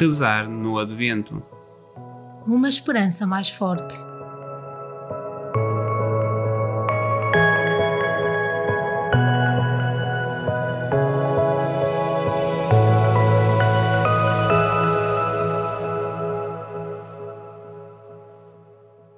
[0.00, 1.42] Rezar no Advento.
[2.46, 3.94] Uma esperança mais forte.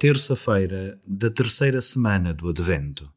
[0.01, 3.09] Terça-feira da terceira semana do Advento.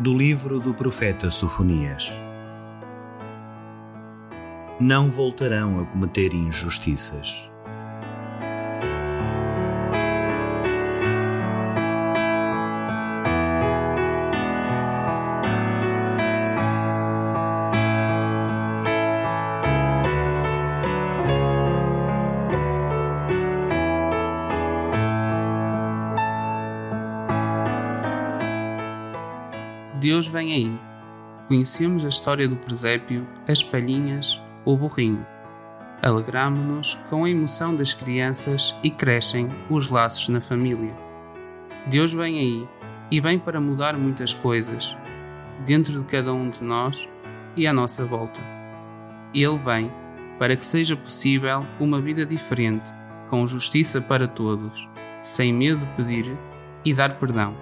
[0.00, 2.12] Do livro do profeta Sofonias.
[4.78, 7.50] Não voltarão a cometer injustiças.
[30.00, 30.80] Deus vem aí.
[31.48, 35.26] Conhecemos a história do presépio, as palhinhas, o burrinho.
[36.00, 40.96] Alegramo-nos com a emoção das crianças e crescem os laços na família.
[41.88, 42.68] Deus vem aí
[43.10, 44.96] e vem para mudar muitas coisas,
[45.66, 47.08] dentro de cada um de nós
[47.56, 48.40] e à nossa volta.
[49.34, 49.90] Ele vem
[50.38, 52.88] para que seja possível uma vida diferente,
[53.28, 54.88] com justiça para todos,
[55.24, 56.38] sem medo de pedir
[56.84, 57.56] e dar perdão,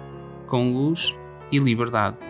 [0.45, 1.15] com luz
[1.51, 2.26] e liberdade.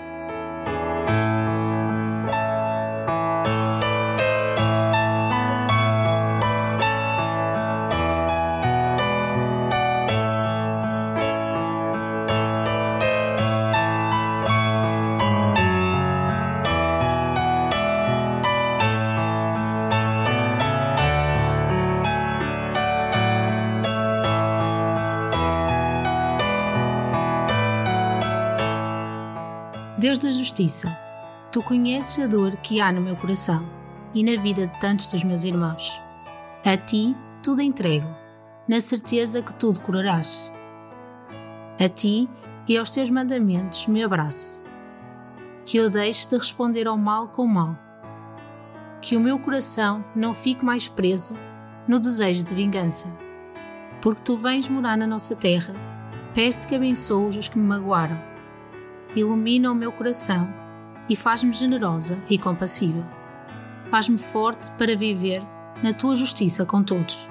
[30.00, 30.96] Deus da Justiça,
[31.52, 33.68] tu conheces a dor que há no meu coração
[34.14, 36.00] e na vida de tantos dos meus irmãos.
[36.64, 38.08] A ti tudo entrego,
[38.68, 40.54] na certeza que tudo curarás.
[41.80, 42.30] A ti
[42.68, 44.62] e aos teus mandamentos me abraço.
[45.66, 47.76] Que eu deixe de responder ao mal com mal.
[49.02, 51.36] Que o meu coração não fique mais preso
[51.88, 53.08] no desejo de vingança.
[54.00, 55.74] Porque tu vens morar na nossa terra,
[56.36, 58.27] peço-te que abençoes os que me magoaram
[59.20, 60.48] ilumina o meu coração
[61.10, 63.04] e faz-me generosa e compassiva.
[63.90, 65.42] Faz-me forte para viver
[65.82, 67.30] na tua justiça com todos.